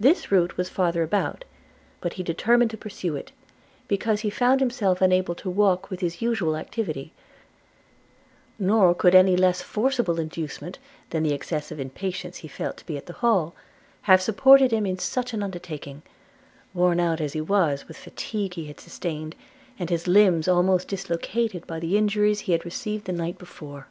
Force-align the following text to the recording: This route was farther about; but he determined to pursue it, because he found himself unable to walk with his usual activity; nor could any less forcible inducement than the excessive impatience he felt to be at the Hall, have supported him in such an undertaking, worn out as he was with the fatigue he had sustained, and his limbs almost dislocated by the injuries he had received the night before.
This 0.00 0.32
route 0.32 0.56
was 0.56 0.68
farther 0.68 1.04
about; 1.04 1.44
but 2.00 2.14
he 2.14 2.24
determined 2.24 2.72
to 2.72 2.76
pursue 2.76 3.14
it, 3.14 3.30
because 3.86 4.22
he 4.22 4.28
found 4.28 4.58
himself 4.58 5.00
unable 5.00 5.36
to 5.36 5.48
walk 5.48 5.88
with 5.88 6.00
his 6.00 6.20
usual 6.20 6.56
activity; 6.56 7.12
nor 8.58 8.92
could 8.92 9.14
any 9.14 9.36
less 9.36 9.62
forcible 9.62 10.18
inducement 10.18 10.80
than 11.10 11.22
the 11.22 11.32
excessive 11.32 11.78
impatience 11.78 12.38
he 12.38 12.48
felt 12.48 12.76
to 12.78 12.86
be 12.86 12.96
at 12.96 13.06
the 13.06 13.12
Hall, 13.22 13.54
have 14.10 14.20
supported 14.20 14.72
him 14.72 14.84
in 14.84 14.98
such 14.98 15.32
an 15.32 15.44
undertaking, 15.44 16.02
worn 16.74 16.98
out 16.98 17.20
as 17.20 17.32
he 17.32 17.40
was 17.40 17.86
with 17.86 17.98
the 17.98 18.10
fatigue 18.10 18.54
he 18.54 18.66
had 18.66 18.80
sustained, 18.80 19.36
and 19.78 19.90
his 19.90 20.08
limbs 20.08 20.48
almost 20.48 20.88
dislocated 20.88 21.64
by 21.68 21.78
the 21.78 21.96
injuries 21.96 22.40
he 22.40 22.50
had 22.50 22.64
received 22.64 23.04
the 23.04 23.12
night 23.12 23.38
before. 23.38 23.86